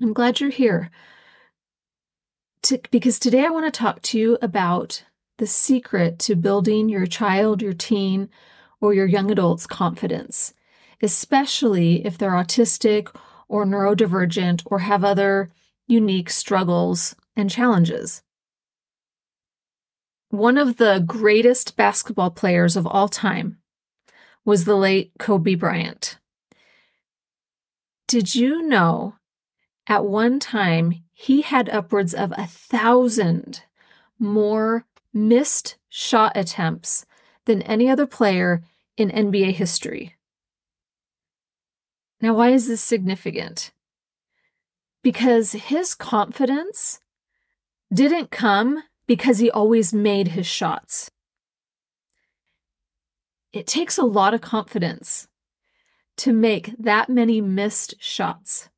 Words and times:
I'm 0.00 0.12
glad 0.12 0.40
you're 0.40 0.50
here. 0.50 0.90
Mm-hmm. 0.90 0.96
To, 2.62 2.80
because 2.90 3.18
today 3.18 3.44
I 3.44 3.50
want 3.50 3.72
to 3.72 3.78
talk 3.78 4.02
to 4.02 4.18
you 4.18 4.38
about 4.42 5.04
the 5.38 5.46
secret 5.46 6.18
to 6.20 6.36
building 6.36 6.88
your 6.88 7.06
child, 7.06 7.62
your 7.62 7.72
teen, 7.72 8.28
or 8.80 8.92
your 8.92 9.06
young 9.06 9.30
adult's 9.30 9.66
confidence, 9.66 10.52
especially 11.02 12.04
if 12.04 12.18
they're 12.18 12.32
autistic 12.32 13.14
or 13.48 13.64
neurodivergent 13.64 14.62
or 14.66 14.80
have 14.80 15.04
other 15.04 15.50
unique 15.86 16.30
struggles 16.30 17.16
and 17.34 17.50
challenges. 17.50 18.22
One 20.28 20.58
of 20.58 20.76
the 20.76 21.02
greatest 21.06 21.76
basketball 21.76 22.30
players 22.30 22.76
of 22.76 22.86
all 22.86 23.08
time 23.08 23.58
was 24.44 24.64
the 24.64 24.76
late 24.76 25.12
Kobe 25.18 25.54
Bryant. 25.54 26.18
Did 28.06 28.34
you 28.34 28.62
know 28.62 29.14
at 29.86 30.04
one 30.04 30.38
time 30.38 31.02
he 31.12 31.42
had 31.42 31.68
upwards 31.68 32.14
of 32.14 32.32
a 32.36 32.46
thousand 32.46 33.62
more 34.18 34.86
missed 35.12 35.76
shot 35.88 36.32
attempts 36.34 37.04
than 37.46 37.62
any 37.62 37.88
other 37.88 38.06
player 38.06 38.62
in 38.96 39.10
NBA 39.10 39.52
history. 39.52 40.16
Now, 42.20 42.34
why 42.34 42.50
is 42.50 42.68
this 42.68 42.82
significant? 42.82 43.72
Because 45.02 45.52
his 45.52 45.94
confidence 45.94 47.00
didn't 47.92 48.30
come 48.30 48.82
because 49.06 49.38
he 49.38 49.50
always 49.50 49.92
made 49.92 50.28
his 50.28 50.46
shots. 50.46 51.10
It 53.52 53.66
takes 53.66 53.98
a 53.98 54.04
lot 54.04 54.34
of 54.34 54.40
confidence 54.40 55.26
to 56.18 56.32
make 56.32 56.74
that 56.78 57.08
many 57.08 57.40
missed 57.40 57.94
shots, 57.98 58.69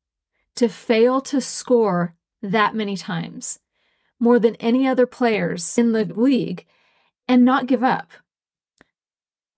to 0.55 0.67
fail 0.67 1.21
to 1.21 1.41
score 1.41 2.15
that 2.41 2.75
many 2.75 2.97
times, 2.97 3.59
more 4.19 4.39
than 4.39 4.55
any 4.55 4.87
other 4.87 5.07
players 5.07 5.77
in 5.77 5.91
the 5.91 6.05
league, 6.05 6.65
and 7.27 7.45
not 7.45 7.67
give 7.67 7.83
up 7.83 8.11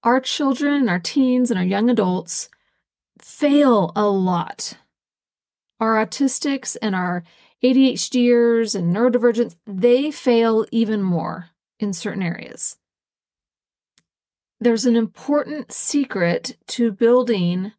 our 0.06 0.20
children, 0.20 0.88
our 0.88 1.00
teens, 1.00 1.50
and 1.50 1.58
our 1.58 1.66
young 1.66 1.90
adults 1.90 2.48
fail 3.20 3.92
a 3.96 4.08
lot. 4.08 4.78
Our 5.80 6.06
autistics 6.06 6.78
and 6.82 6.96
our 6.96 7.24
ADHDers 7.64 8.76
and 8.76 8.96
neurodivergents, 8.96 9.56
they 9.66 10.12
fail 10.12 10.66
even 10.72 11.02
more 11.02 11.50
in 11.80 11.92
certain 11.92 12.22
areas. 12.22 12.78
There's 14.60 14.86
an 14.86 14.96
important 14.96 15.72
secret 15.72 16.56
to 16.68 16.92
building 16.92 17.74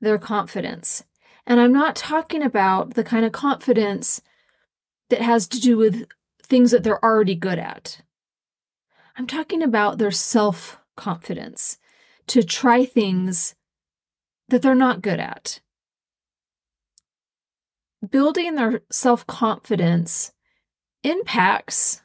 their 0.00 0.18
confidence. 0.18 1.04
And 1.48 1.58
I'm 1.58 1.72
not 1.72 1.96
talking 1.96 2.42
about 2.42 2.92
the 2.92 3.02
kind 3.02 3.24
of 3.24 3.32
confidence 3.32 4.20
that 5.08 5.22
has 5.22 5.48
to 5.48 5.58
do 5.58 5.78
with 5.78 6.06
things 6.42 6.70
that 6.72 6.84
they're 6.84 7.02
already 7.02 7.34
good 7.34 7.58
at. 7.58 8.02
I'm 9.16 9.26
talking 9.26 9.62
about 9.62 9.96
their 9.96 10.10
self 10.10 10.78
confidence 10.94 11.78
to 12.26 12.42
try 12.42 12.84
things 12.84 13.54
that 14.50 14.60
they're 14.60 14.74
not 14.74 15.00
good 15.00 15.20
at. 15.20 15.60
Building 18.08 18.54
their 18.54 18.82
self 18.92 19.26
confidence 19.26 20.32
impacts 21.02 22.02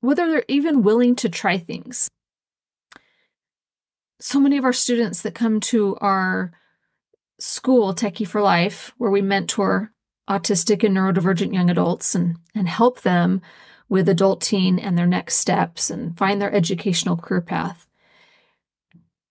whether 0.00 0.28
they're 0.28 0.44
even 0.46 0.82
willing 0.82 1.16
to 1.16 1.30
try 1.30 1.56
things. 1.56 2.10
So 4.20 4.38
many 4.38 4.58
of 4.58 4.64
our 4.66 4.74
students 4.74 5.22
that 5.22 5.34
come 5.34 5.58
to 5.60 5.96
our 6.02 6.52
school, 7.38 7.94
Techie 7.94 8.26
for 8.26 8.40
Life, 8.40 8.92
where 8.98 9.10
we 9.10 9.22
mentor 9.22 9.92
autistic 10.28 10.82
and 10.82 10.96
neurodivergent 10.96 11.54
young 11.54 11.70
adults 11.70 12.14
and, 12.14 12.36
and 12.54 12.68
help 12.68 13.02
them 13.02 13.40
with 13.88 14.08
adult 14.08 14.40
teen 14.40 14.78
and 14.78 14.98
their 14.98 15.06
next 15.06 15.36
steps 15.36 15.90
and 15.90 16.16
find 16.18 16.40
their 16.40 16.52
educational 16.52 17.16
career 17.16 17.40
path. 17.40 17.86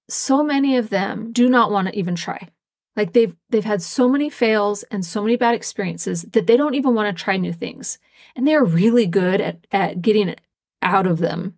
So 0.07 0.43
many 0.43 0.77
of 0.77 0.89
them 0.89 1.31
do 1.31 1.49
not 1.49 1.71
want 1.71 1.87
to 1.87 1.97
even 1.97 2.15
try. 2.15 2.49
Like 2.95 3.11
they've 3.11 3.35
they've 3.49 3.65
had 3.65 3.81
so 3.81 4.07
many 4.07 4.29
fails 4.29 4.83
and 4.83 5.05
so 5.05 5.21
many 5.21 5.35
bad 5.35 5.55
experiences 5.55 6.21
that 6.31 6.47
they 6.47 6.55
don't 6.55 6.75
even 6.75 6.95
want 6.95 7.15
to 7.15 7.23
try 7.23 7.35
new 7.35 7.51
things. 7.51 7.97
And 8.35 8.47
they're 8.47 8.63
really 8.63 9.05
good 9.05 9.41
at, 9.41 9.67
at 9.71 10.01
getting 10.01 10.29
it 10.29 10.39
out 10.81 11.05
of 11.05 11.17
them 11.17 11.55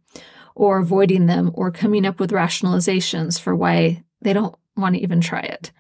or 0.56 0.80
avoiding 0.80 1.28
them 1.28 1.52
or 1.54 1.70
coming 1.70 2.06
up 2.06 2.20
with 2.20 2.32
rationalizations 2.32 3.40
for 3.40 3.56
why 3.56 4.04
they 4.22 4.34
don't 4.34 4.56
want 4.76 4.96
to 4.96 5.02
even 5.02 5.22
try 5.22 5.42
it. 5.42 5.72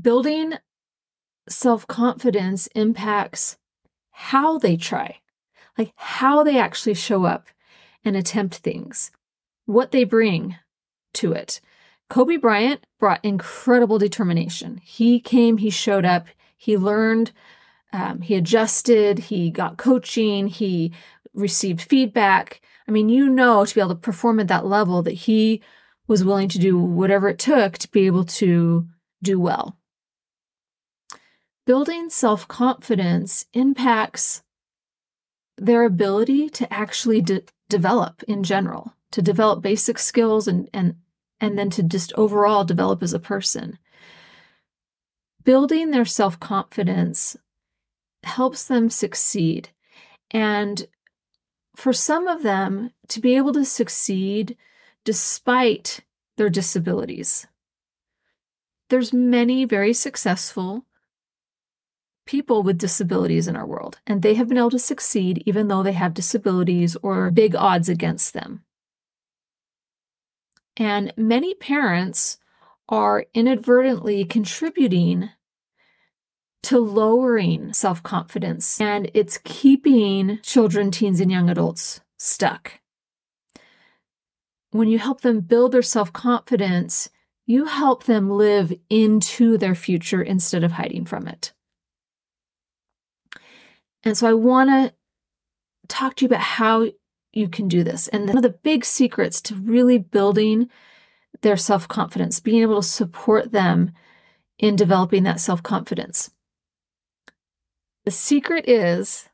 Building 0.00 0.54
self 1.48 1.86
confidence 1.86 2.66
impacts 2.68 3.58
how 4.10 4.58
they 4.58 4.76
try, 4.76 5.18
like 5.76 5.92
how 5.96 6.42
they 6.42 6.58
actually 6.58 6.94
show 6.94 7.24
up 7.24 7.48
and 8.02 8.16
attempt 8.16 8.56
things, 8.56 9.10
what 9.66 9.90
they 9.90 10.04
bring 10.04 10.56
to 11.14 11.32
it. 11.32 11.60
Kobe 12.08 12.36
Bryant 12.36 12.86
brought 12.98 13.24
incredible 13.24 13.98
determination. 13.98 14.80
He 14.82 15.20
came, 15.20 15.58
he 15.58 15.70
showed 15.70 16.06
up, 16.06 16.26
he 16.56 16.76
learned, 16.78 17.32
um, 17.92 18.22
he 18.22 18.34
adjusted, 18.34 19.18
he 19.18 19.50
got 19.50 19.76
coaching, 19.76 20.46
he 20.46 20.92
received 21.34 21.82
feedback. 21.82 22.62
I 22.88 22.92
mean, 22.92 23.10
you 23.10 23.28
know, 23.28 23.64
to 23.64 23.74
be 23.74 23.80
able 23.80 23.90
to 23.90 23.96
perform 23.96 24.40
at 24.40 24.48
that 24.48 24.66
level, 24.66 25.02
that 25.02 25.12
he 25.12 25.62
was 26.06 26.24
willing 26.24 26.48
to 26.48 26.58
do 26.58 26.78
whatever 26.78 27.28
it 27.28 27.38
took 27.38 27.78
to 27.78 27.90
be 27.90 28.06
able 28.06 28.24
to 28.24 28.86
do 29.22 29.38
well 29.38 29.76
building 31.66 32.10
self 32.10 32.48
confidence 32.48 33.46
impacts 33.52 34.42
their 35.56 35.84
ability 35.84 36.48
to 36.50 36.72
actually 36.72 37.20
de- 37.20 37.42
develop 37.68 38.22
in 38.24 38.42
general, 38.42 38.94
to 39.12 39.22
develop 39.22 39.62
basic 39.62 39.98
skills 39.98 40.48
and, 40.48 40.68
and, 40.72 40.96
and 41.40 41.58
then 41.58 41.70
to 41.70 41.82
just 41.82 42.12
overall 42.14 42.64
develop 42.64 43.02
as 43.02 43.12
a 43.12 43.18
person. 43.18 43.78
Building 45.44 45.90
their 45.90 46.04
self 46.04 46.38
confidence 46.40 47.36
helps 48.24 48.64
them 48.64 48.88
succeed. 48.88 49.70
And 50.30 50.86
for 51.76 51.92
some 51.92 52.28
of 52.28 52.42
them, 52.42 52.90
to 53.08 53.20
be 53.20 53.36
able 53.36 53.52
to 53.52 53.64
succeed 53.64 54.56
despite 55.04 56.00
their 56.36 56.48
disabilities. 56.48 57.46
There's 58.88 59.12
many 59.12 59.64
very 59.64 59.92
successful 59.92 60.84
people 62.26 62.62
with 62.62 62.78
disabilities 62.78 63.48
in 63.48 63.56
our 63.56 63.66
world, 63.66 63.98
and 64.06 64.22
they 64.22 64.34
have 64.34 64.48
been 64.48 64.58
able 64.58 64.70
to 64.70 64.78
succeed 64.78 65.42
even 65.46 65.68
though 65.68 65.82
they 65.82 65.92
have 65.92 66.14
disabilities 66.14 66.96
or 67.02 67.30
big 67.30 67.54
odds 67.54 67.88
against 67.88 68.34
them. 68.34 68.64
And 70.76 71.12
many 71.16 71.54
parents 71.54 72.38
are 72.88 73.26
inadvertently 73.34 74.24
contributing 74.24 75.30
to 76.64 76.78
lowering 76.78 77.72
self 77.72 78.02
confidence, 78.02 78.80
and 78.80 79.10
it's 79.14 79.38
keeping 79.38 80.38
children, 80.42 80.90
teens, 80.90 81.20
and 81.20 81.30
young 81.30 81.50
adults 81.50 82.00
stuck. 82.18 82.80
When 84.70 84.88
you 84.88 84.98
help 84.98 85.20
them 85.22 85.40
build 85.40 85.72
their 85.72 85.82
self 85.82 86.12
confidence, 86.12 87.10
you 87.46 87.64
help 87.64 88.04
them 88.04 88.30
live 88.30 88.72
into 88.88 89.58
their 89.58 89.74
future 89.74 90.22
instead 90.22 90.62
of 90.64 90.72
hiding 90.72 91.04
from 91.04 91.26
it. 91.26 91.52
And 94.04 94.16
so 94.16 94.28
I 94.28 94.34
want 94.34 94.70
to 94.70 94.94
talk 95.88 96.16
to 96.16 96.24
you 96.24 96.28
about 96.28 96.40
how 96.40 96.88
you 97.32 97.48
can 97.48 97.68
do 97.68 97.82
this. 97.82 98.08
And 98.08 98.26
one 98.26 98.36
of 98.36 98.42
the 98.42 98.50
big 98.50 98.84
secrets 98.84 99.40
to 99.42 99.54
really 99.54 99.98
building 99.98 100.68
their 101.42 101.56
self 101.56 101.88
confidence, 101.88 102.40
being 102.40 102.62
able 102.62 102.82
to 102.82 102.88
support 102.88 103.52
them 103.52 103.92
in 104.58 104.76
developing 104.76 105.22
that 105.24 105.40
self 105.40 105.62
confidence. 105.62 106.30
The 108.04 108.10
secret 108.10 108.68
is 108.68 109.28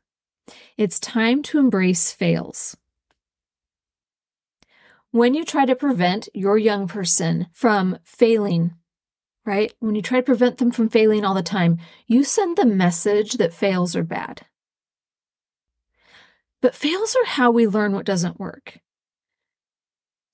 it's 0.77 0.99
time 0.99 1.43
to 1.43 1.59
embrace 1.59 2.11
fails. 2.11 2.77
When 5.11 5.33
you 5.33 5.43
try 5.43 5.65
to 5.65 5.75
prevent 5.75 6.29
your 6.35 6.57
young 6.57 6.87
person 6.87 7.47
from 7.51 7.97
failing 8.03 8.73
right? 9.45 9.73
When 9.79 9.95
you 9.95 10.03
try 10.03 10.19
to 10.19 10.23
prevent 10.23 10.59
them 10.59 10.69
from 10.69 10.89
failing 10.89 11.25
all 11.25 11.33
the 11.33 11.41
time, 11.41 11.79
you 12.05 12.23
send 12.23 12.55
the 12.55 12.67
message 12.67 13.33
that 13.33 13.51
fails 13.51 13.95
are 13.95 14.03
bad. 14.03 14.45
But 16.61 16.75
fails 16.75 17.15
are 17.15 17.25
how 17.25 17.51
we 17.51 17.67
learn 17.67 17.93
what 17.93 18.05
doesn't 18.05 18.39
work. 18.39 18.79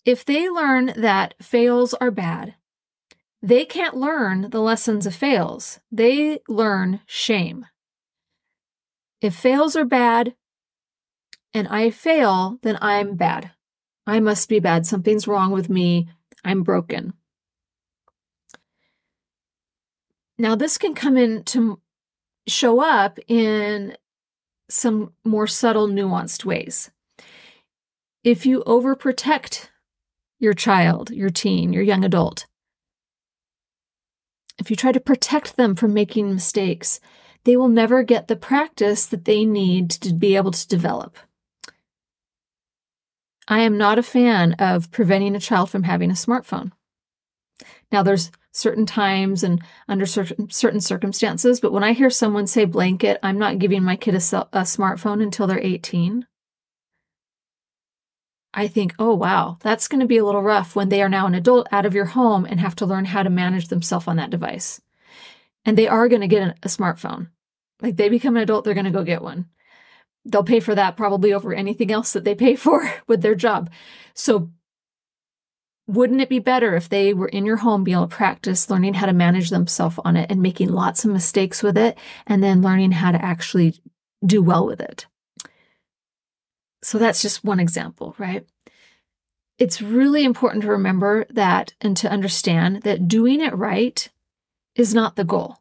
If 0.06 0.26
they 0.26 0.50
learn 0.50 0.94
that 0.96 1.36
fails 1.42 1.94
are 1.96 2.12
bad, 2.12 2.56
they 3.42 3.66
can't 3.66 3.96
learn 3.96 4.50
the 4.50 4.62
lessons 4.62 5.06
of 5.06 5.14
fails. 5.14 5.80
They 5.92 6.40
learn 6.48 7.02
shame. 7.06 7.68
If 9.22 9.36
fails 9.36 9.76
are 9.76 9.86
bad 9.86 10.36
and 11.54 11.68
I 11.68 11.90
fail, 11.90 12.60
then 12.64 12.78
I'm 12.82 13.16
bad. 13.16 13.52
I 14.08 14.20
must 14.20 14.50
be 14.50 14.60
bad. 14.60 14.86
Something's 14.86 15.28
wrong 15.28 15.52
with 15.52 15.70
me. 15.70 16.08
I'm 16.44 16.64
broken. 16.64 17.14
Now, 20.38 20.56
this 20.56 20.78
can 20.78 20.94
come 20.94 21.18
in 21.18 21.44
to 21.46 21.80
show 22.48 22.82
up 22.82 23.18
in 23.28 23.96
some 24.70 25.14
more 25.24 25.48
subtle, 25.48 25.88
nuanced 25.88 26.46
ways. 26.46 26.92
If 28.24 28.46
you 28.46 28.64
overprotect 28.66 29.70
your 30.40 30.54
child, 30.54 31.12
your 31.12 31.30
teen, 31.30 31.74
your 31.74 31.84
young 31.84 32.04
adult, 32.04 32.46
if 34.58 34.70
you 34.70 34.76
try 34.76 34.92
to 34.92 35.00
protect 35.00 35.58
them 35.58 35.76
from 35.76 35.94
making 35.94 36.34
mistakes, 36.34 37.00
they 37.44 37.56
will 37.56 37.68
never 37.68 38.04
get 38.04 38.28
the 38.28 38.36
practice 38.36 39.06
that 39.06 39.26
they 39.26 39.46
need 39.46 39.90
to 39.92 40.14
be 40.14 40.36
able 40.36 40.52
to 40.52 40.68
develop. 40.68 41.18
I 43.48 43.60
am 43.60 43.78
not 43.78 44.00
a 44.00 44.04
fan 44.04 44.54
of 44.54 44.90
preventing 44.92 45.36
a 45.36 45.40
child 45.40 45.70
from 45.70 45.84
having 45.84 46.10
a 46.10 46.16
smartphone. 46.16 46.72
Now, 47.92 48.02
there's 48.02 48.32
certain 48.56 48.86
times 48.86 49.44
and 49.44 49.62
under 49.90 50.06
certain, 50.06 50.50
circumstances, 50.80 51.60
but 51.60 51.74
when 51.74 51.84
I 51.84 51.92
hear 51.92 52.10
someone 52.10 52.48
say 52.48 52.64
blanket, 52.64 53.20
I'm 53.22 53.38
not 53.38 53.60
giving 53.60 53.84
my 53.84 53.98
kid 53.98 54.16
a, 54.16 54.18
a 54.18 54.62
smartphone 54.62 55.22
until 55.22 55.46
they're 55.46 55.60
18. 55.60 56.26
I 58.54 58.68
think, 58.70 58.96
oh, 58.98 59.14
wow, 59.14 59.58
that's 59.60 59.90
going 59.90 60.00
to 60.00 60.08
be 60.08 60.18
a 60.18 60.24
little 60.24 60.42
rough 60.42 60.74
when 60.74 60.88
they 60.88 61.02
are 61.02 61.10
now 61.10 61.28
an 61.28 61.36
adult 61.36 61.68
out 61.74 61.86
of 61.86 61.94
your 61.94 62.06
home 62.06 62.46
and 62.46 62.62
have 62.62 62.76
to 62.78 62.86
learn 62.86 63.04
how 63.04 63.24
to 63.24 63.30
manage 63.30 63.68
themselves 63.68 64.08
on 64.08 64.16
that 64.16 64.30
device. 64.30 64.82
And 65.66 65.78
they 65.78 65.90
are 65.90 66.08
going 66.08 66.22
to 66.22 66.28
get 66.28 66.58
a 66.64 66.68
smartphone. 66.70 67.28
Like 67.82 67.98
they 67.98 68.08
become 68.08 68.38
an 68.38 68.44
adult, 68.44 68.64
they're 68.64 68.74
going 68.74 68.86
to 68.86 68.92
go 68.92 69.04
get 69.04 69.22
one. 69.22 69.50
They'll 70.24 70.44
pay 70.44 70.62
for 70.62 70.74
that 70.74 70.96
probably 70.96 71.34
over 71.34 71.54
anything 71.54 71.92
else 71.92 72.14
that 72.14 72.24
they 72.24 72.36
pay 72.36 72.56
for 72.66 72.90
with 73.06 73.22
their 73.22 73.36
job. 73.36 73.70
So, 74.14 74.52
wouldn't 75.88 76.22
it 76.22 76.30
be 76.30 76.40
better 76.40 76.76
if 76.76 76.90
they 76.90 77.14
were 77.14 77.28
in 77.28 77.46
your 77.46 77.58
home, 77.58 77.84
being 77.84 77.98
able 77.98 78.08
to 78.08 78.16
practice 78.16 78.70
learning 78.70 78.96
how 78.96 79.06
to 79.06 79.14
manage 79.14 79.50
themselves 79.52 80.00
on 80.04 80.18
it 80.18 80.32
and 80.32 80.42
making 80.42 80.70
lots 80.70 81.06
of 81.06 81.12
mistakes 81.12 81.62
with 81.62 81.78
it, 81.78 81.98
and 82.26 82.44
then 82.44 82.62
learning 82.62 82.92
how 82.92 83.12
to 83.12 83.24
actually 83.24 83.80
do 84.26 84.42
well 84.42 84.66
with 84.66 84.82
it? 84.82 85.06
So 86.82 86.98
that's 86.98 87.22
just 87.22 87.44
one 87.44 87.60
example, 87.60 88.16
right? 88.18 88.46
It's 89.58 89.82
really 89.82 90.26
important 90.26 90.64
to 90.64 90.72
remember 90.72 91.26
that 91.30 91.74
and 91.80 91.96
to 91.98 92.12
understand 92.12 92.82
that 92.82 93.08
doing 93.08 93.40
it 93.40 93.56
right 93.56 94.10
is 94.76 94.94
not 94.94 95.16
the 95.16 95.24
goal. 95.24 95.60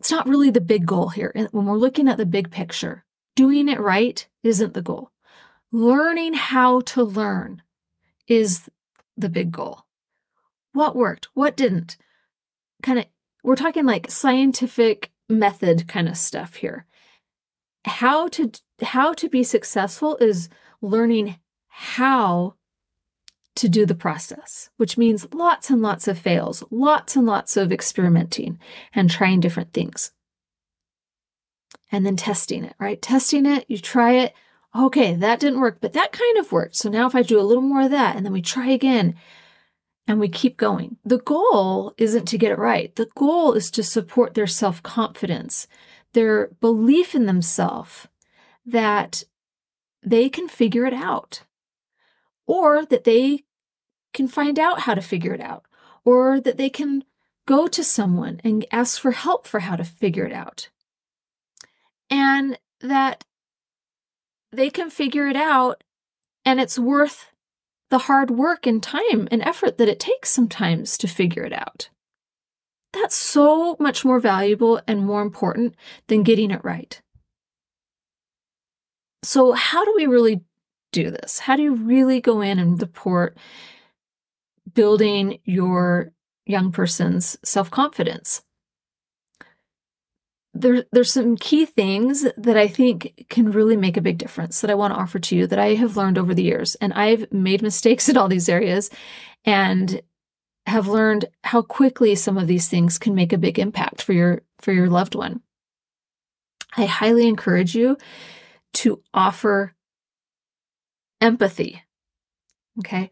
It's 0.00 0.10
not 0.10 0.26
really 0.26 0.50
the 0.50 0.60
big 0.60 0.84
goal 0.84 1.10
here. 1.10 1.32
When 1.52 1.66
we're 1.66 1.76
looking 1.76 2.08
at 2.08 2.16
the 2.16 2.26
big 2.26 2.50
picture, 2.50 3.04
doing 3.36 3.68
it 3.68 3.78
right 3.78 4.26
isn't 4.42 4.74
the 4.74 4.82
goal. 4.82 5.11
Learning 5.72 6.34
how 6.34 6.80
to 6.82 7.02
learn 7.02 7.62
is 8.28 8.68
the 9.16 9.28
big 9.28 9.50
goal. 9.50 9.86
What 10.72 10.94
worked? 10.94 11.28
What 11.34 11.56
didn't? 11.56 11.96
Kind 12.82 12.98
of, 12.98 13.06
we're 13.42 13.56
talking 13.56 13.86
like 13.86 14.10
scientific 14.10 15.10
method 15.28 15.88
kind 15.88 16.08
of 16.08 16.16
stuff 16.16 16.56
here 16.56 16.86
how 17.84 18.28
to 18.28 18.50
how 18.82 19.12
to 19.14 19.28
be 19.28 19.42
successful 19.42 20.16
is 20.16 20.48
learning 20.80 21.38
how 21.68 22.54
to 23.54 23.68
do 23.68 23.84
the 23.84 23.94
process, 23.94 24.70
which 24.76 24.96
means 24.96 25.26
lots 25.32 25.68
and 25.70 25.82
lots 25.82 26.08
of 26.08 26.18
fails, 26.18 26.64
lots 26.70 27.16
and 27.16 27.26
lots 27.26 27.56
of 27.56 27.70
experimenting 27.70 28.58
and 28.94 29.10
trying 29.10 29.40
different 29.40 29.72
things. 29.72 30.12
And 31.90 32.06
then 32.06 32.16
testing 32.16 32.64
it, 32.64 32.74
right? 32.78 33.00
Testing 33.00 33.44
it, 33.44 33.66
you 33.68 33.78
try 33.78 34.12
it. 34.12 34.32
Okay, 34.74 35.14
that 35.14 35.40
didn't 35.40 35.60
work, 35.60 35.78
but 35.80 35.92
that 35.92 36.12
kind 36.12 36.38
of 36.38 36.50
worked. 36.50 36.76
So 36.76 36.88
now 36.88 37.06
if 37.06 37.14
I 37.14 37.22
do 37.22 37.38
a 37.38 37.42
little 37.42 37.62
more 37.62 37.82
of 37.82 37.90
that 37.90 38.16
and 38.16 38.24
then 38.24 38.32
we 38.32 38.40
try 38.40 38.68
again 38.68 39.14
and 40.06 40.18
we 40.18 40.28
keep 40.28 40.56
going. 40.56 40.96
The 41.04 41.18
goal 41.18 41.94
isn't 41.96 42.26
to 42.26 42.38
get 42.38 42.52
it 42.52 42.58
right. 42.58 42.94
The 42.96 43.08
goal 43.14 43.52
is 43.52 43.70
to 43.72 43.82
support 43.82 44.34
their 44.34 44.46
self 44.46 44.82
confidence, 44.82 45.68
their 46.12 46.48
belief 46.60 47.14
in 47.14 47.26
themselves 47.26 48.08
that 48.64 49.24
they 50.02 50.28
can 50.28 50.48
figure 50.48 50.86
it 50.86 50.94
out, 50.94 51.42
or 52.46 52.84
that 52.86 53.04
they 53.04 53.44
can 54.12 54.28
find 54.28 54.58
out 54.58 54.80
how 54.80 54.94
to 54.94 55.00
figure 55.02 55.32
it 55.32 55.40
out, 55.40 55.64
or 56.04 56.40
that 56.40 56.56
they 56.56 56.70
can 56.70 57.04
go 57.46 57.66
to 57.66 57.84
someone 57.84 58.40
and 58.44 58.66
ask 58.70 59.00
for 59.00 59.12
help 59.12 59.46
for 59.46 59.60
how 59.60 59.76
to 59.76 59.84
figure 59.84 60.24
it 60.24 60.32
out. 60.32 60.68
And 62.10 62.58
that 62.80 63.24
they 64.52 64.70
can 64.70 64.90
figure 64.90 65.26
it 65.28 65.36
out 65.36 65.82
and 66.44 66.60
it's 66.60 66.78
worth 66.78 67.26
the 67.90 67.98
hard 67.98 68.30
work 68.30 68.66
and 68.66 68.82
time 68.82 69.28
and 69.30 69.42
effort 69.42 69.78
that 69.78 69.88
it 69.88 70.00
takes 70.00 70.30
sometimes 70.30 70.96
to 70.98 71.08
figure 71.08 71.44
it 71.44 71.52
out. 71.52 71.88
That's 72.92 73.14
so 73.14 73.76
much 73.78 74.04
more 74.04 74.20
valuable 74.20 74.80
and 74.86 75.06
more 75.06 75.22
important 75.22 75.74
than 76.08 76.22
getting 76.22 76.50
it 76.50 76.64
right. 76.64 77.00
So, 79.22 79.52
how 79.52 79.84
do 79.84 79.94
we 79.96 80.06
really 80.06 80.42
do 80.90 81.10
this? 81.10 81.38
How 81.38 81.56
do 81.56 81.62
you 81.62 81.74
really 81.74 82.20
go 82.20 82.40
in 82.40 82.58
and 82.58 82.78
support 82.78 83.38
building 84.74 85.38
your 85.44 86.12
young 86.44 86.72
person's 86.72 87.38
self 87.44 87.70
confidence? 87.70 88.42
There, 90.62 90.84
there's 90.92 91.12
some 91.12 91.36
key 91.36 91.66
things 91.66 92.26
that 92.36 92.56
I 92.56 92.68
think 92.68 93.26
can 93.28 93.50
really 93.50 93.76
make 93.76 93.96
a 93.96 94.02
big 94.02 94.18
difference 94.18 94.60
that 94.60 94.70
I 94.70 94.74
want 94.74 94.94
to 94.94 95.00
offer 95.00 95.18
to 95.18 95.36
you 95.36 95.46
that 95.48 95.58
I 95.58 95.74
have 95.74 95.96
learned 95.96 96.18
over 96.18 96.34
the 96.34 96.42
years. 96.42 96.76
And 96.76 96.92
I've 96.92 97.30
made 97.32 97.62
mistakes 97.62 98.08
in 98.08 98.16
all 98.16 98.28
these 98.28 98.48
areas. 98.48 98.90
And 99.44 100.02
have 100.66 100.86
learned 100.86 101.24
how 101.44 101.62
quickly 101.62 102.14
some 102.14 102.38
of 102.38 102.46
these 102.46 102.68
things 102.68 102.98
can 102.98 103.14
make 103.14 103.32
a 103.32 103.38
big 103.38 103.58
impact 103.58 104.00
for 104.00 104.12
your 104.12 104.42
for 104.60 104.72
your 104.72 104.88
loved 104.88 105.14
one. 105.14 105.42
I 106.76 106.84
highly 106.86 107.26
encourage 107.26 107.74
you 107.74 107.98
to 108.74 109.02
offer 109.12 109.74
empathy. 111.20 111.82
Okay? 112.78 113.10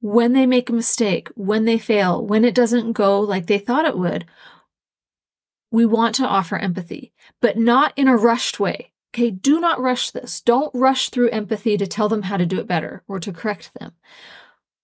When 0.00 0.34
they 0.34 0.46
make 0.46 0.68
a 0.68 0.74
mistake, 0.74 1.30
when 1.34 1.64
they 1.64 1.78
fail, 1.78 2.24
when 2.24 2.44
it 2.44 2.54
doesn't 2.54 2.92
go 2.92 3.20
like 3.20 3.46
they 3.46 3.58
thought 3.58 3.86
it 3.86 3.98
would, 3.98 4.26
we 5.74 5.84
want 5.84 6.14
to 6.14 6.24
offer 6.24 6.56
empathy, 6.56 7.12
but 7.40 7.58
not 7.58 7.92
in 7.96 8.06
a 8.06 8.16
rushed 8.16 8.60
way. 8.60 8.92
Okay, 9.12 9.32
do 9.32 9.58
not 9.58 9.80
rush 9.80 10.12
this. 10.12 10.40
Don't 10.40 10.72
rush 10.72 11.08
through 11.08 11.30
empathy 11.30 11.76
to 11.76 11.84
tell 11.84 12.08
them 12.08 12.22
how 12.22 12.36
to 12.36 12.46
do 12.46 12.60
it 12.60 12.68
better 12.68 13.02
or 13.08 13.18
to 13.18 13.32
correct 13.32 13.74
them. 13.74 13.90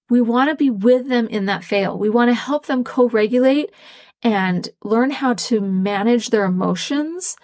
We 0.09 0.21
want 0.21 0.51
to 0.51 0.57
be 0.57 0.69
with 0.69 1.09
them 1.09 1.29
in 1.29 1.47
that 1.47 1.63
fail. 1.63 1.97
We 1.97 2.11
want 2.11 2.31
to 2.31 2.35
help 2.35 2.67
them 2.67 2.83
co 2.83 3.09
regulate 3.09 3.71
and 4.21 4.69
learn 4.83 5.11
how 5.13 5.35
to 5.35 5.61
manage 5.61 6.31
their 6.31 6.45
emotions, 6.45 7.37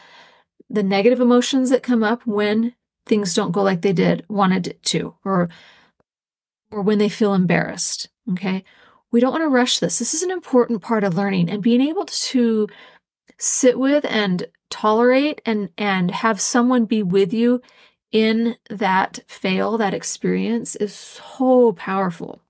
the 0.68 0.82
negative 0.82 1.20
emotions 1.20 1.70
that 1.70 1.84
come 1.84 2.02
up 2.02 2.26
when 2.26 2.74
things 3.06 3.32
don't 3.32 3.52
go 3.52 3.62
like 3.62 3.82
they 3.82 3.92
did 3.92 4.26
wanted 4.28 4.66
it 4.66 4.82
to, 4.86 5.14
or 5.24 5.50
or 6.72 6.82
when 6.82 6.98
they 6.98 7.08
feel 7.08 7.32
embarrassed. 7.32 8.08
Okay. 8.32 8.64
We 9.12 9.20
don't 9.20 9.30
want 9.30 9.44
to 9.44 9.48
rush 9.48 9.78
this. 9.78 10.00
This 10.00 10.14
is 10.14 10.24
an 10.24 10.32
important 10.32 10.82
part 10.82 11.04
of 11.04 11.14
learning 11.14 11.48
and 11.48 11.62
being 11.62 11.80
able 11.80 12.06
to 12.06 12.66
sit 13.38 13.78
with 13.78 14.04
and 14.06 14.46
tolerate 14.70 15.40
and 15.46 15.70
and 15.78 16.10
have 16.10 16.40
someone 16.40 16.84
be 16.84 17.02
with 17.02 17.32
you 17.32 17.60
in 18.12 18.56
that 18.70 19.20
fail, 19.26 19.76
that 19.78 19.94
experience 19.94 20.76
is 20.76 20.94
so 20.94 21.72
powerful. 21.72 22.40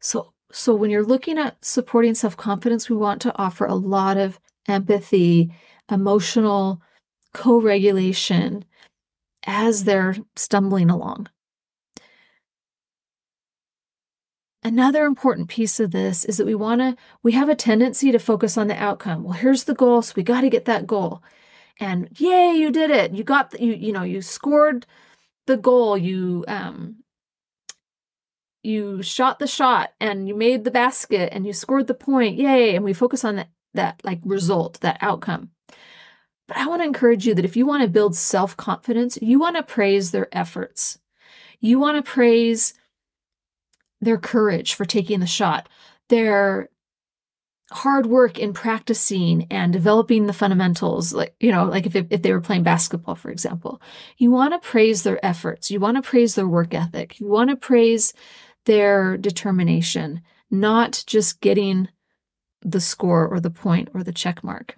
So, 0.00 0.32
so 0.50 0.74
when 0.74 0.90
you're 0.90 1.04
looking 1.04 1.38
at 1.38 1.64
supporting 1.64 2.14
self-confidence, 2.14 2.90
we 2.90 2.96
want 2.96 3.22
to 3.22 3.36
offer 3.38 3.64
a 3.64 3.74
lot 3.74 4.18
of 4.18 4.38
empathy, 4.68 5.54
emotional 5.90 6.82
co-regulation 7.32 8.64
as 9.46 9.84
they're 9.84 10.16
stumbling 10.36 10.90
along. 10.90 11.28
Another 14.64 15.04
important 15.04 15.48
piece 15.48 15.80
of 15.80 15.90
this 15.90 16.24
is 16.24 16.36
that 16.36 16.46
we 16.46 16.54
want 16.54 16.80
to, 16.80 16.96
we 17.22 17.32
have 17.32 17.48
a 17.48 17.54
tendency 17.54 18.12
to 18.12 18.18
focus 18.18 18.56
on 18.56 18.68
the 18.68 18.80
outcome. 18.80 19.24
Well, 19.24 19.32
here's 19.32 19.64
the 19.64 19.74
goal, 19.74 20.02
so 20.02 20.14
we 20.16 20.22
got 20.22 20.42
to 20.42 20.50
get 20.50 20.66
that 20.66 20.86
goal. 20.86 21.22
And 21.80 22.08
yay, 22.18 22.54
you 22.54 22.70
did 22.70 22.90
it. 22.90 23.12
You 23.12 23.24
got, 23.24 23.50
the, 23.50 23.62
you, 23.62 23.72
you 23.74 23.92
know, 23.92 24.04
you 24.04 24.22
scored 24.22 24.86
the 25.46 25.56
goal. 25.56 25.98
You, 25.98 26.44
um, 26.46 27.02
you 28.62 29.02
shot 29.02 29.38
the 29.38 29.46
shot 29.46 29.92
and 30.00 30.28
you 30.28 30.34
made 30.34 30.64
the 30.64 30.70
basket 30.70 31.30
and 31.32 31.46
you 31.46 31.52
scored 31.52 31.86
the 31.86 31.94
point 31.94 32.36
yay 32.36 32.74
and 32.74 32.84
we 32.84 32.92
focus 32.92 33.24
on 33.24 33.36
that 33.36 33.48
that 33.74 34.00
like 34.04 34.20
result 34.24 34.80
that 34.80 34.98
outcome 35.00 35.50
but 36.46 36.56
i 36.56 36.66
want 36.66 36.80
to 36.80 36.86
encourage 36.86 37.26
you 37.26 37.34
that 37.34 37.44
if 37.44 37.56
you 37.56 37.66
want 37.66 37.82
to 37.82 37.88
build 37.88 38.14
self-confidence 38.14 39.18
you 39.20 39.38
want 39.38 39.56
to 39.56 39.62
praise 39.62 40.10
their 40.10 40.28
efforts 40.32 40.98
you 41.60 41.78
want 41.78 41.96
to 41.96 42.08
praise 42.08 42.74
their 44.02 44.18
courage 44.18 44.74
for 44.74 44.84
taking 44.84 45.20
the 45.20 45.26
shot 45.26 45.68
their 46.08 46.68
hard 47.72 48.06
work 48.06 48.38
in 48.38 48.52
practicing 48.52 49.46
and 49.50 49.72
developing 49.72 50.26
the 50.26 50.32
fundamentals 50.32 51.12
like 51.12 51.34
you 51.40 51.50
know 51.50 51.64
like 51.64 51.86
if, 51.86 51.94
if 51.94 52.22
they 52.22 52.32
were 52.32 52.40
playing 52.40 52.62
basketball 52.62 53.14
for 53.14 53.30
example. 53.30 53.80
You 54.18 54.30
want 54.30 54.52
to 54.52 54.68
praise 54.68 55.02
their 55.02 55.24
efforts. 55.24 55.70
You 55.70 55.80
want 55.80 55.96
to 55.96 56.02
praise 56.02 56.34
their 56.34 56.48
work 56.48 56.74
ethic. 56.74 57.18
You 57.18 57.28
want 57.28 57.50
to 57.50 57.56
praise 57.56 58.12
their 58.66 59.16
determination 59.16 60.20
not 60.50 61.02
just 61.06 61.40
getting 61.40 61.88
the 62.60 62.80
score 62.80 63.26
or 63.26 63.40
the 63.40 63.50
point 63.50 63.88
or 63.94 64.04
the 64.04 64.12
check 64.12 64.44
mark. 64.44 64.76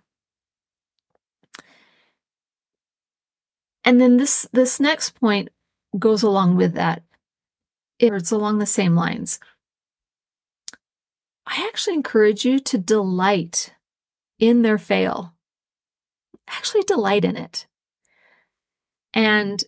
And 3.84 4.00
then 4.00 4.16
this 4.16 4.48
this 4.52 4.80
next 4.80 5.20
point 5.20 5.50
goes 5.98 6.22
along 6.22 6.56
with 6.56 6.74
that 6.74 7.02
it's 7.98 8.32
along 8.32 8.58
the 8.58 8.66
same 8.66 8.94
lines 8.94 9.38
I 11.46 11.66
actually 11.68 11.94
encourage 11.94 12.44
you 12.44 12.58
to 12.60 12.78
delight 12.78 13.74
in 14.38 14.62
their 14.62 14.78
fail. 14.78 15.34
Actually, 16.48 16.82
delight 16.82 17.24
in 17.24 17.36
it. 17.36 17.66
And 19.12 19.62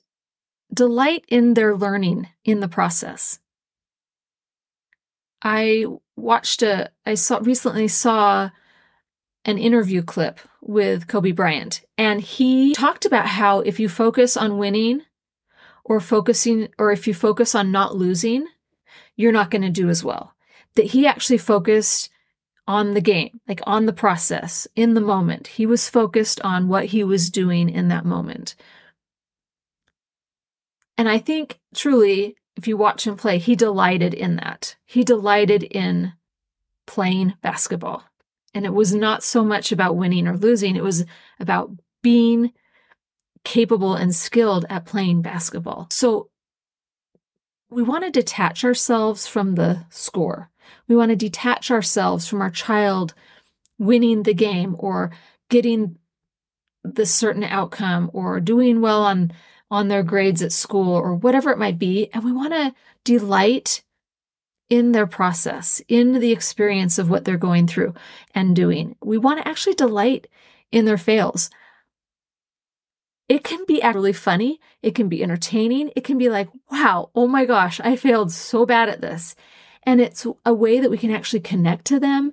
delight 0.73 1.25
in 1.29 1.55
their 1.55 1.77
learning 1.77 2.29
in 2.45 2.61
the 2.61 2.69
process. 2.69 3.39
I 5.43 5.87
watched 6.17 6.63
a, 6.63 6.91
I 7.05 7.15
saw 7.15 7.39
recently 7.43 7.89
saw 7.89 8.51
an 9.45 9.59
interview 9.59 10.03
clip 10.03 10.41
with 10.61 11.07
Kobe 11.07 11.31
Bryant, 11.31 11.83
and 11.97 12.21
he 12.21 12.75
talked 12.75 13.05
about 13.05 13.27
how 13.27 13.61
if 13.61 13.79
you 13.79 13.89
focus 13.89 14.37
on 14.37 14.59
winning 14.59 15.03
or 15.87 16.01
focusing, 16.01 16.69
or 16.79 16.93
if 16.93 17.07
you 17.07 17.15
focus 17.15 17.55
on 17.55 17.73
not 17.73 17.97
losing, 17.97 18.47
you're 19.17 19.33
not 19.33 19.51
going 19.51 19.63
to 19.63 19.71
do 19.71 19.89
as 19.89 20.05
well 20.05 20.37
that 20.77 20.87
he 20.87 21.07
actually 21.07 21.39
focused 21.39 22.11
on 22.69 22.95
the 22.95 23.01
game, 23.01 23.41
like 23.49 23.61
on 23.65 23.87
the 23.87 23.93
process, 23.93 24.69
in 24.77 24.95
the 24.95 25.01
moment. 25.01 25.49
He 25.49 25.67
was 25.67 25.89
focused 25.89 26.41
on 26.43 26.69
what 26.69 26.87
he 26.87 27.03
was 27.03 27.31
doing 27.31 27.69
in 27.69 27.89
that 27.89 28.05
moment. 28.05 28.55
And 30.99 31.09
I 31.09 31.19
think 31.19 31.59
truly, 31.75 32.37
if 32.57 32.67
you 32.67 32.77
watch 32.77 33.07
him 33.07 33.17
play, 33.17 33.39
he 33.39 33.57
delighted 33.57 34.15
in 34.15 34.37
that. 34.37 34.77
He 34.85 35.05
delighted 35.05 35.63
in 35.63 36.13
playing 36.87 37.35
basketball. 37.43 38.05
And 38.55 38.65
it 38.65 38.73
was 38.73 38.95
not 38.95 39.23
so 39.23 39.45
much 39.45 39.71
about 39.73 39.97
winning 39.97 40.27
or 40.27 40.37
losing, 40.37 40.77
it 40.77 40.83
was 40.83 41.05
about 41.39 41.71
being 42.03 42.53
capable 43.47 43.95
and 43.95 44.13
skilled 44.15 44.67
at 44.69 44.85
playing 44.85 45.23
basketball. 45.23 45.87
So 45.91 46.31
we 47.71 47.81
want 47.81 48.05
to 48.05 48.11
detach 48.11 48.65
ourselves 48.65 49.29
from 49.29 49.55
the 49.55 49.87
score. 49.89 50.51
We 50.89 50.97
want 50.97 51.11
to 51.11 51.17
detach 51.17 51.71
ourselves 51.71 52.27
from 52.27 52.43
our 52.43 52.51
child 52.51 53.15
winning 53.79 54.25
the 54.25 54.35
game 54.35 54.75
or 54.81 55.13
getting 55.49 55.97
the 56.83 57.07
certain 57.07 57.45
outcome 57.45 58.11
or 58.13 58.41
doing 58.41 58.81
well 58.81 59.03
on 59.03 59.33
on 59.71 59.89
their 59.89 60.03
grades 60.03 60.43
at 60.43 60.53
school 60.53 60.93
or 60.95 61.15
whatever 61.15 61.51
it 61.51 61.59
might 61.59 61.79
be 61.79 62.09
and 62.13 62.25
we 62.25 62.33
want 62.33 62.53
to 62.53 62.73
delight 63.05 63.83
in 64.71 64.93
their 64.93 65.09
process 65.09 65.83
in 65.89 66.21
the 66.21 66.31
experience 66.31 66.99
of 66.99 67.11
what 67.11 67.25
they're 67.25 67.37
going 67.37 67.67
through 67.67 67.93
and 68.35 68.55
doing 68.55 68.95
we 69.03 69.19
want 69.19 69.41
to 69.41 69.49
actually 69.49 69.75
delight 69.75 70.29
in 70.71 70.85
their 70.85 70.97
fails 70.97 71.51
it 73.29 73.43
can 73.45 73.65
be 73.67 73.81
really 73.83 74.13
funny 74.13 74.61
it 74.83 74.95
can 74.95 75.09
be 75.09 75.23
entertaining 75.23 75.91
it 75.97 76.05
can 76.05 76.19
be 76.19 76.29
like 76.29 76.49
wow 76.71 77.11
oh 77.15 77.27
my 77.27 77.45
gosh 77.45 77.81
i 77.81 77.97
failed 77.97 78.33
so 78.33 78.65
bad 78.65 78.89
at 78.89 79.01
this 79.01 79.35
and 79.87 80.01
it's 80.01 80.27
a 80.45 80.53
way 80.53 80.81
that 80.81 80.91
we 80.91 80.99
can 80.99 81.13
actually 81.13 81.41
connect 81.41 81.87
to 81.87 82.01
them. 82.01 82.33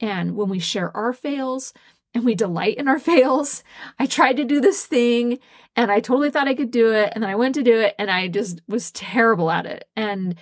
And 0.00 0.34
when 0.34 0.48
we 0.48 0.58
share 0.58 0.96
our 0.96 1.12
fails 1.12 1.74
and 2.14 2.24
we 2.24 2.34
delight 2.34 2.78
in 2.78 2.88
our 2.88 2.98
fails, 3.10 3.62
I 3.98 4.06
tried 4.06 4.38
to 4.38 4.44
do 4.44 4.60
this 4.60 4.86
thing 4.86 5.38
and 5.76 5.92
I 5.92 6.00
totally 6.00 6.30
thought 6.30 6.48
I 6.48 6.54
could 6.54 6.70
do 6.70 6.92
it. 6.92 7.12
And 7.14 7.22
then 7.22 7.30
I 7.30 7.36
went 7.36 7.54
to 7.56 7.62
do 7.62 7.78
it 7.78 7.94
and 7.98 8.10
I 8.10 8.28
just 8.28 8.62
was 8.66 8.90
terrible 8.90 9.50
at 9.50 9.66
it. 9.66 9.84
And 9.94 10.36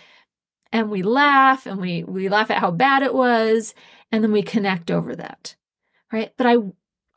and 0.74 0.88
we 0.88 1.02
laugh 1.02 1.66
and 1.66 1.78
we 1.78 2.04
we 2.04 2.30
laugh 2.30 2.50
at 2.50 2.58
how 2.58 2.70
bad 2.70 3.02
it 3.02 3.12
was 3.12 3.74
and 4.10 4.24
then 4.24 4.32
we 4.32 4.42
connect 4.42 4.90
over 4.90 5.14
that 5.14 5.54
right 6.10 6.32
but 6.38 6.46
i 6.46 6.56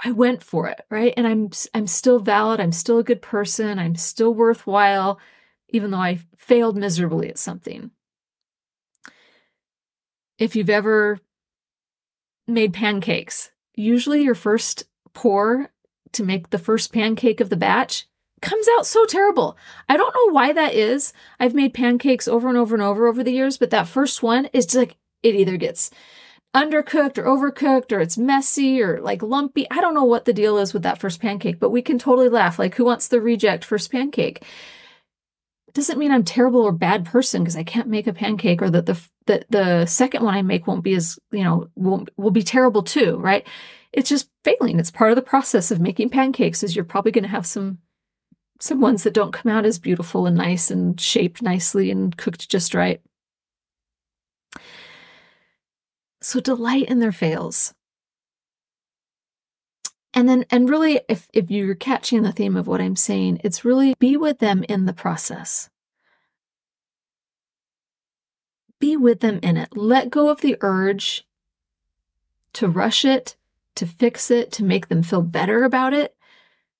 i 0.03 0.11
went 0.11 0.43
for 0.43 0.67
it 0.67 0.81
right 0.89 1.13
and 1.17 1.27
i'm 1.27 1.49
i'm 1.73 1.87
still 1.87 2.19
valid 2.19 2.59
i'm 2.59 2.71
still 2.71 2.99
a 2.99 3.03
good 3.03 3.21
person 3.21 3.79
i'm 3.79 3.95
still 3.95 4.33
worthwhile 4.33 5.19
even 5.69 5.91
though 5.91 5.97
i 5.97 6.19
failed 6.37 6.77
miserably 6.77 7.29
at 7.29 7.37
something 7.37 7.91
if 10.37 10.55
you've 10.55 10.69
ever 10.69 11.19
made 12.47 12.73
pancakes, 12.73 13.51
usually 13.75 14.23
your 14.23 14.35
first 14.35 14.83
pour 15.13 15.69
to 16.11 16.23
make 16.23 16.49
the 16.49 16.59
first 16.59 16.93
pancake 16.93 17.41
of 17.41 17.49
the 17.49 17.55
batch 17.55 18.07
comes 18.41 18.67
out 18.77 18.85
so 18.85 19.05
terrible. 19.05 19.57
I 19.89 19.97
don't 19.97 20.13
know 20.13 20.33
why 20.33 20.53
that 20.53 20.73
is. 20.73 21.13
I've 21.39 21.55
made 21.55 21.73
pancakes 21.73 22.27
over 22.27 22.47
and 22.47 22.57
over 22.57 22.75
and 22.75 22.83
over 22.83 23.07
over 23.07 23.23
the 23.23 23.31
years, 23.31 23.57
but 23.57 23.69
that 23.71 23.87
first 23.87 24.21
one 24.21 24.45
is 24.53 24.75
like 24.75 24.97
it 25.23 25.35
either 25.35 25.57
gets 25.57 25.89
undercooked 26.55 27.17
or 27.17 27.23
overcooked 27.25 27.91
or 27.91 27.99
it's 27.99 28.17
messy 28.17 28.81
or 28.81 28.99
like 29.01 29.21
lumpy. 29.21 29.67
I 29.69 29.81
don't 29.81 29.93
know 29.93 30.05
what 30.05 30.25
the 30.25 30.33
deal 30.33 30.57
is 30.57 30.73
with 30.73 30.83
that 30.83 30.99
first 30.99 31.19
pancake, 31.21 31.59
but 31.59 31.69
we 31.69 31.81
can 31.81 31.99
totally 31.99 32.29
laugh. 32.29 32.57
Like, 32.57 32.75
who 32.75 32.85
wants 32.85 33.07
the 33.07 33.21
reject 33.21 33.65
first 33.65 33.91
pancake? 33.91 34.43
doesn't 35.75 35.99
mean 35.99 36.11
I'm 36.11 36.23
terrible 36.23 36.61
or 36.61 36.71
bad 36.71 37.05
person 37.05 37.43
because 37.43 37.57
I 37.57 37.63
can't 37.63 37.89
make 37.89 38.07
a 38.07 38.13
pancake 38.13 38.61
or 38.61 38.69
that 38.71 38.85
the 38.85 38.99
that 39.27 39.45
the 39.49 39.85
second 39.85 40.23
one 40.23 40.33
I 40.33 40.41
make 40.41 40.67
won't 40.67 40.83
be 40.83 40.95
as, 40.95 41.19
you 41.31 41.43
know, 41.43 41.67
won't 41.75 42.09
will 42.17 42.31
be 42.31 42.43
terrible 42.43 42.81
too, 42.81 43.17
right? 43.17 43.45
It's 43.91 44.09
just 44.09 44.29
failing. 44.43 44.79
It's 44.79 44.89
part 44.89 45.11
of 45.11 45.17
the 45.17 45.21
process 45.21 45.71
of 45.71 45.81
making 45.81 46.09
pancakes 46.09 46.63
is 46.63 46.75
you're 46.75 46.85
probably 46.85 47.11
going 47.11 47.23
to 47.23 47.29
have 47.29 47.45
some 47.45 47.79
some 48.61 48.79
ones 48.79 49.03
that 49.03 49.13
don't 49.13 49.33
come 49.33 49.51
out 49.51 49.65
as 49.65 49.77
beautiful 49.77 50.25
and 50.25 50.37
nice 50.37 50.71
and 50.71 50.99
shaped 50.99 51.41
nicely 51.41 51.91
and 51.91 52.15
cooked 52.15 52.49
just 52.49 52.73
right. 52.73 53.01
So 56.25 56.39
delight 56.39 56.89
in 56.89 56.97
their 56.97 57.11
fails. 57.11 57.75
And 60.11 60.27
then, 60.27 60.43
and 60.49 60.67
really, 60.67 60.99
if, 61.07 61.27
if 61.33 61.51
you're 61.51 61.75
catching 61.75 62.23
the 62.23 62.31
theme 62.31 62.57
of 62.57 62.65
what 62.65 62.81
I'm 62.81 62.95
saying, 62.95 63.41
it's 63.43 63.63
really 63.63 63.93
be 63.99 64.17
with 64.17 64.39
them 64.39 64.63
in 64.67 64.85
the 64.85 64.91
process. 64.91 65.69
Be 68.79 68.97
with 68.97 69.19
them 69.19 69.39
in 69.43 69.55
it. 69.55 69.77
Let 69.77 70.09
go 70.09 70.29
of 70.29 70.41
the 70.41 70.57
urge 70.61 71.27
to 72.53 72.67
rush 72.67 73.05
it, 73.05 73.35
to 73.75 73.85
fix 73.85 74.31
it, 74.31 74.51
to 74.53 74.63
make 74.63 74.87
them 74.87 75.03
feel 75.03 75.21
better 75.21 75.63
about 75.63 75.93
it. 75.93 76.15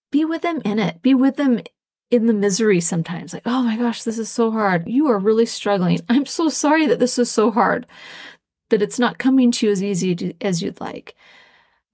Be 0.09 0.25
with 0.25 0.41
them 0.41 0.59
in 0.65 0.79
it. 0.79 1.03
Be 1.03 1.13
with 1.13 1.35
them 1.35 1.61
in 2.09 2.25
the 2.25 2.33
misery 2.33 2.81
sometimes. 2.81 3.31
Like, 3.31 3.43
oh 3.45 3.61
my 3.61 3.77
gosh, 3.77 4.01
this 4.01 4.17
is 4.17 4.27
so 4.27 4.49
hard. 4.49 4.87
You 4.87 5.05
are 5.07 5.19
really 5.19 5.45
struggling. 5.45 5.99
I'm 6.09 6.25
so 6.25 6.49
sorry 6.49 6.87
that 6.87 6.97
this 6.97 7.19
is 7.19 7.29
so 7.29 7.51
hard, 7.51 7.85
that 8.69 8.81
it's 8.81 8.99
not 8.99 9.17
coming 9.17 9.51
to 9.51 9.65
you 9.67 9.71
as 9.71 9.83
easy 9.83 10.35
as 10.41 10.61
you'd 10.61 10.81
like 10.81 11.15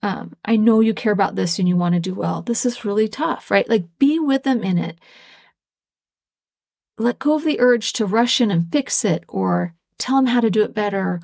um, 0.03 0.35
I 0.43 0.55
know 0.55 0.79
you 0.79 0.93
care 0.93 1.11
about 1.11 1.35
this 1.35 1.59
and 1.59 1.67
you 1.67 1.77
want 1.77 1.93
to 1.93 1.99
do 1.99 2.15
well. 2.15 2.41
This 2.41 2.65
is 2.65 2.85
really 2.85 3.07
tough, 3.07 3.51
right? 3.51 3.69
Like 3.69 3.85
be 3.99 4.19
with 4.19 4.43
them 4.43 4.63
in 4.63 4.77
it. 4.77 4.97
Let 6.97 7.19
go 7.19 7.35
of 7.35 7.43
the 7.43 7.59
urge 7.59 7.93
to 7.93 8.05
rush 8.05 8.41
in 8.41 8.51
and 8.51 8.71
fix 8.71 9.05
it 9.05 9.23
or 9.27 9.75
tell 9.97 10.15
them 10.15 10.27
how 10.27 10.39
to 10.39 10.49
do 10.49 10.63
it 10.63 10.73
better 10.73 11.19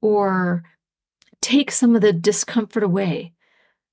or 0.00 0.62
take 1.40 1.70
some 1.70 1.94
of 1.94 2.02
the 2.02 2.12
discomfort 2.12 2.82
away. 2.82 3.32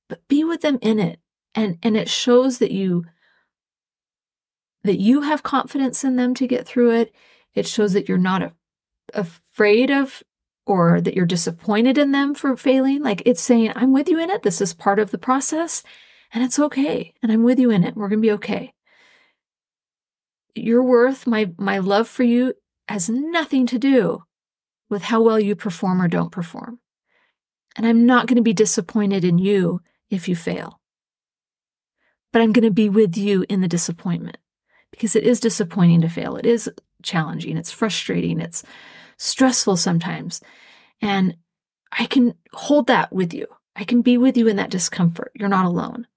But 0.09 0.27
be 0.27 0.43
with 0.43 0.61
them 0.61 0.79
in 0.81 0.99
it. 0.99 1.19
And, 1.53 1.77
and 1.81 1.95
it 1.95 2.09
shows 2.09 2.57
that 2.59 2.71
you 2.71 3.05
that 4.83 4.99
you 4.99 5.21
have 5.21 5.41
confidence 5.41 6.03
in 6.03 6.15
them 6.15 6.35
to 6.35 6.45
get 6.45 6.67
through 6.67 6.91
it. 6.91 7.15
It 7.55 7.65
shows 7.65 7.93
that 7.93 8.07
you're 8.07 8.19
not 8.19 8.43
a, 8.43 8.53
afraid 9.15 9.89
of 9.89 10.21
or 10.65 10.99
that 11.01 11.13
you're 11.13 11.25
disappointed 11.25 11.97
in 11.97 12.11
them 12.11 12.33
for 12.33 12.55
failing. 12.57 13.03
Like 13.03 13.21
it's 13.25 13.41
saying, 13.41 13.71
I'm 13.75 13.93
with 13.93 14.09
you 14.09 14.19
in 14.19 14.29
it. 14.29 14.43
This 14.43 14.61
is 14.61 14.73
part 14.73 14.99
of 14.99 15.11
the 15.11 15.17
process 15.17 15.83
and 16.33 16.43
it's 16.43 16.59
okay. 16.59 17.13
And 17.21 17.31
I'm 17.31 17.43
with 17.43 17.59
you 17.59 17.69
in 17.69 17.83
it. 17.83 17.95
We're 17.95 18.09
going 18.09 18.21
to 18.21 18.27
be 18.27 18.33
okay. 18.33 18.73
Your 20.55 20.83
worth, 20.83 21.27
my, 21.27 21.51
my 21.57 21.77
love 21.79 22.07
for 22.07 22.23
you 22.23 22.53
has 22.87 23.09
nothing 23.09 23.65
to 23.67 23.79
do 23.79 24.23
with 24.89 25.03
how 25.03 25.21
well 25.21 25.39
you 25.39 25.55
perform 25.55 26.01
or 26.01 26.07
don't 26.07 26.31
perform. 26.31 26.79
And 27.75 27.85
I'm 27.85 28.05
not 28.05 28.27
going 28.27 28.37
to 28.37 28.41
be 28.41 28.53
disappointed 28.53 29.23
in 29.23 29.37
you 29.37 29.81
if 30.09 30.29
you 30.29 30.35
fail. 30.35 30.79
But 32.31 32.41
I'm 32.41 32.53
going 32.53 32.65
to 32.65 32.71
be 32.71 32.89
with 32.89 33.17
you 33.17 33.45
in 33.49 33.61
the 33.61 33.67
disappointment 33.67 34.37
because 34.91 35.15
it 35.15 35.23
is 35.23 35.39
disappointing 35.39 36.01
to 36.01 36.09
fail. 36.09 36.37
It 36.37 36.45
is 36.45 36.69
challenging. 37.03 37.57
It's 37.57 37.71
frustrating. 37.71 38.39
It's 38.39 38.63
stressful 39.17 39.77
sometimes. 39.77 40.41
And 41.01 41.37
I 41.91 42.05
can 42.05 42.35
hold 42.53 42.87
that 42.87 43.13
with 43.13 43.33
you. 43.33 43.47
I 43.75 43.83
can 43.83 44.01
be 44.01 44.17
with 44.17 44.37
you 44.37 44.47
in 44.47 44.55
that 44.55 44.69
discomfort. 44.69 45.31
You're 45.35 45.49
not 45.49 45.65
alone. 45.65 46.07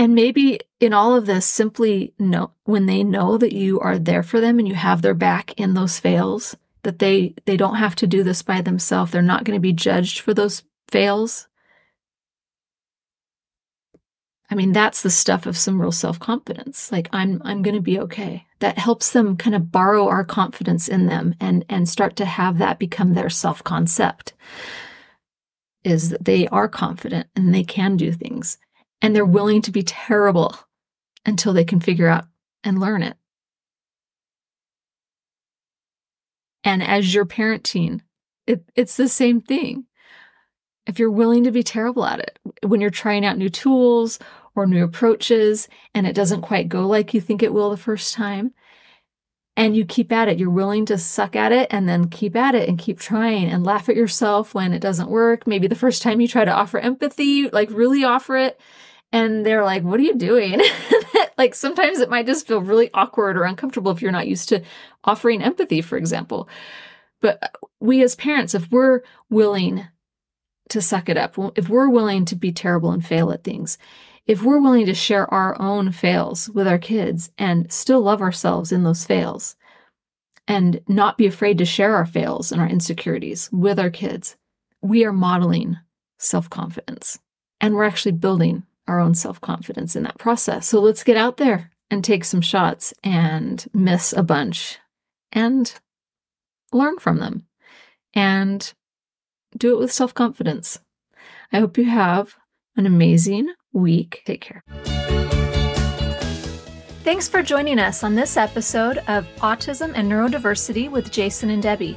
And 0.00 0.14
maybe 0.14 0.60
in 0.78 0.92
all 0.92 1.16
of 1.16 1.26
this, 1.26 1.44
simply 1.44 2.14
know 2.20 2.52
when 2.64 2.86
they 2.86 3.02
know 3.02 3.36
that 3.36 3.52
you 3.52 3.80
are 3.80 3.98
there 3.98 4.22
for 4.22 4.40
them 4.40 4.60
and 4.60 4.68
you 4.68 4.74
have 4.74 5.02
their 5.02 5.14
back 5.14 5.58
in 5.58 5.74
those 5.74 5.98
fails, 5.98 6.56
that 6.84 7.00
they 7.00 7.34
they 7.46 7.56
don't 7.56 7.74
have 7.76 7.96
to 7.96 8.06
do 8.06 8.22
this 8.22 8.42
by 8.42 8.60
themselves. 8.60 9.10
They're 9.10 9.22
not 9.22 9.42
going 9.42 9.56
to 9.56 9.60
be 9.60 9.72
judged 9.72 10.20
for 10.20 10.32
those 10.32 10.62
fails. 10.88 11.48
I 14.50 14.54
mean, 14.54 14.72
that's 14.72 15.02
the 15.02 15.10
stuff 15.10 15.46
of 15.46 15.58
some 15.58 15.80
real 15.82 15.92
self-confidence. 15.92 16.92
Like 16.92 17.08
I'm 17.12 17.42
I'm 17.44 17.62
going 17.62 17.76
to 17.76 17.82
be 17.82 17.98
okay. 17.98 18.46
That 18.60 18.78
helps 18.78 19.12
them 19.12 19.36
kind 19.36 19.54
of 19.54 19.70
borrow 19.70 20.08
our 20.08 20.24
confidence 20.24 20.88
in 20.88 21.06
them 21.06 21.34
and 21.40 21.64
and 21.68 21.88
start 21.88 22.16
to 22.16 22.24
have 22.24 22.58
that 22.58 22.78
become 22.78 23.14
their 23.14 23.30
self-concept. 23.30 24.32
Is 25.84 26.10
that 26.10 26.24
they 26.24 26.48
are 26.48 26.68
confident 26.68 27.28
and 27.36 27.54
they 27.54 27.62
can 27.62 27.96
do 27.96 28.12
things 28.12 28.58
and 29.00 29.14
they're 29.14 29.24
willing 29.24 29.62
to 29.62 29.70
be 29.70 29.82
terrible 29.82 30.56
until 31.24 31.52
they 31.52 31.64
can 31.64 31.80
figure 31.80 32.08
out 32.08 32.24
and 32.64 32.80
learn 32.80 33.02
it. 33.02 33.16
And 36.64 36.82
as 36.82 37.14
you're 37.14 37.24
parenting, 37.24 38.00
it, 38.46 38.64
it's 38.74 38.96
the 38.96 39.08
same 39.08 39.40
thing. 39.40 39.84
If 40.86 40.98
you're 40.98 41.10
willing 41.10 41.44
to 41.44 41.52
be 41.52 41.62
terrible 41.62 42.04
at 42.04 42.18
it, 42.18 42.38
when 42.66 42.80
you're 42.80 42.90
trying 42.90 43.24
out 43.24 43.38
new 43.38 43.50
tools 43.50 44.18
or 44.54 44.66
new 44.66 44.84
approaches 44.84 45.68
and 45.94 46.06
it 46.06 46.14
doesn't 46.14 46.42
quite 46.42 46.68
go 46.68 46.86
like 46.86 47.14
you 47.14 47.20
think 47.20 47.42
it 47.42 47.52
will 47.52 47.70
the 47.70 47.76
first 47.76 48.14
time, 48.14 48.52
and 49.58 49.76
you 49.76 49.84
keep 49.84 50.12
at 50.12 50.28
it, 50.28 50.38
you're 50.38 50.50
willing 50.50 50.86
to 50.86 50.96
suck 50.96 51.34
at 51.34 51.50
it 51.50 51.66
and 51.72 51.88
then 51.88 52.08
keep 52.08 52.36
at 52.36 52.54
it 52.54 52.68
and 52.68 52.78
keep 52.78 53.00
trying 53.00 53.46
and 53.46 53.64
laugh 53.64 53.88
at 53.88 53.96
yourself 53.96 54.54
when 54.54 54.72
it 54.72 54.78
doesn't 54.78 55.10
work. 55.10 55.48
Maybe 55.48 55.66
the 55.66 55.74
first 55.74 56.00
time 56.00 56.20
you 56.20 56.28
try 56.28 56.44
to 56.44 56.52
offer 56.52 56.78
empathy, 56.78 57.48
like 57.50 57.68
really 57.72 58.04
offer 58.04 58.36
it, 58.36 58.60
and 59.10 59.44
they're 59.44 59.64
like, 59.64 59.82
What 59.82 59.98
are 59.98 60.04
you 60.04 60.14
doing? 60.14 60.60
like 61.38 61.56
sometimes 61.56 61.98
it 61.98 62.08
might 62.08 62.26
just 62.26 62.46
feel 62.46 62.60
really 62.60 62.88
awkward 62.94 63.36
or 63.36 63.42
uncomfortable 63.42 63.90
if 63.90 64.00
you're 64.00 64.12
not 64.12 64.28
used 64.28 64.48
to 64.50 64.62
offering 65.02 65.42
empathy, 65.42 65.80
for 65.80 65.98
example. 65.98 66.48
But 67.20 67.42
uh, 67.42 67.66
we 67.80 68.02
as 68.02 68.14
parents, 68.14 68.54
if 68.54 68.70
we're 68.70 69.00
willing 69.28 69.88
to 70.68 70.80
suck 70.80 71.08
it 71.08 71.16
up, 71.16 71.34
if 71.56 71.68
we're 71.68 71.88
willing 71.88 72.26
to 72.26 72.36
be 72.36 72.52
terrible 72.52 72.92
and 72.92 73.04
fail 73.04 73.32
at 73.32 73.42
things, 73.42 73.76
if 74.28 74.42
we're 74.42 74.60
willing 74.60 74.84
to 74.86 74.94
share 74.94 75.32
our 75.32 75.60
own 75.60 75.90
fails 75.90 76.50
with 76.50 76.68
our 76.68 76.78
kids 76.78 77.32
and 77.38 77.72
still 77.72 78.02
love 78.02 78.20
ourselves 78.20 78.70
in 78.70 78.84
those 78.84 79.06
fails 79.06 79.56
and 80.46 80.80
not 80.86 81.16
be 81.16 81.26
afraid 81.26 81.56
to 81.58 81.64
share 81.64 81.96
our 81.96 82.04
fails 82.04 82.52
and 82.52 82.60
our 82.60 82.68
insecurities 82.68 83.48
with 83.50 83.78
our 83.78 83.88
kids, 83.88 84.36
we 84.82 85.04
are 85.04 85.12
modeling 85.12 85.78
self 86.18 86.50
confidence 86.50 87.18
and 87.58 87.74
we're 87.74 87.84
actually 87.84 88.12
building 88.12 88.64
our 88.86 89.00
own 89.00 89.14
self 89.14 89.40
confidence 89.40 89.96
in 89.96 90.02
that 90.02 90.18
process. 90.18 90.68
So 90.68 90.78
let's 90.80 91.04
get 91.04 91.16
out 91.16 91.38
there 91.38 91.70
and 91.90 92.04
take 92.04 92.24
some 92.24 92.42
shots 92.42 92.92
and 93.02 93.66
miss 93.72 94.12
a 94.12 94.22
bunch 94.22 94.78
and 95.32 95.72
learn 96.70 96.98
from 96.98 97.16
them 97.16 97.46
and 98.12 98.74
do 99.56 99.72
it 99.74 99.78
with 99.78 99.90
self 99.90 100.12
confidence. 100.12 100.80
I 101.50 101.60
hope 101.60 101.78
you 101.78 101.86
have 101.86 102.36
an 102.76 102.84
amazing 102.84 103.54
week. 103.72 104.22
Take 104.24 104.40
care. 104.40 104.62
Thanks 107.04 107.28
for 107.28 107.42
joining 107.42 107.78
us 107.78 108.04
on 108.04 108.14
this 108.14 108.36
episode 108.36 108.98
of 109.08 109.26
Autism 109.38 109.92
and 109.94 110.10
Neurodiversity 110.10 110.90
with 110.90 111.10
Jason 111.10 111.48
and 111.50 111.62
Debbie. 111.62 111.96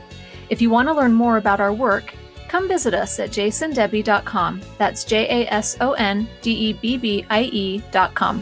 If 0.49 0.61
you 0.61 0.69
want 0.69 0.87
to 0.87 0.93
learn 0.93 1.13
more 1.13 1.37
about 1.37 1.59
our 1.59 1.73
work, 1.73 2.13
come 2.47 2.67
visit 2.67 2.93
us 2.93 3.19
at 3.19 3.29
jasondebbie.com. 3.29 4.61
That's 4.77 5.03
J 5.03 5.43
A 5.43 5.51
S 5.51 5.77
O 5.81 5.93
N 5.93 6.29
D 6.41 6.51
E 6.51 6.73
B 6.73 6.97
B 6.97 7.25
I 7.29 7.43
E.com. 7.43 8.41